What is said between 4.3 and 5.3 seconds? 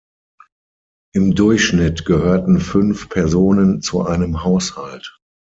Haushalt.